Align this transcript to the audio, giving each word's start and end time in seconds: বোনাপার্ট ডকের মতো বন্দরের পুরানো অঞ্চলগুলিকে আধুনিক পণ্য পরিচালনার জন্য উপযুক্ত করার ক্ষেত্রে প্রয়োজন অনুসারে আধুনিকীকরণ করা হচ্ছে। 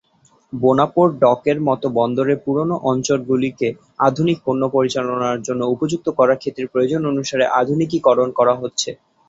বোনাপার্ট 0.53 1.11
ডকের 1.23 1.57
মতো 1.67 1.87
বন্দরের 1.97 2.37
পুরানো 2.45 2.75
অঞ্চলগুলিকে 2.91 3.67
আধুনিক 4.07 4.37
পণ্য 4.45 4.61
পরিচালনার 4.75 5.37
জন্য 5.47 5.61
উপযুক্ত 5.73 6.07
করার 6.19 6.41
ক্ষেত্রে 6.41 6.65
প্রয়োজন 6.73 7.01
অনুসারে 7.11 7.45
আধুনিকীকরণ 7.59 8.29
করা 8.39 8.53
হচ্ছে। 8.61 8.89